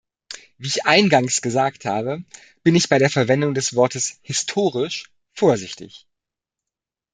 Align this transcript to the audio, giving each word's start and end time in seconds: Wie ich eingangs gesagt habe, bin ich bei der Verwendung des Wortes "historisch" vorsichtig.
Wie 0.57 0.65
ich 0.67 0.87
eingangs 0.87 1.43
gesagt 1.43 1.85
habe, 1.85 2.23
bin 2.63 2.73
ich 2.75 2.89
bei 2.89 2.97
der 2.97 3.11
Verwendung 3.11 3.53
des 3.53 3.75
Wortes 3.75 4.17
"historisch" 4.23 5.11
vorsichtig. 5.33 6.07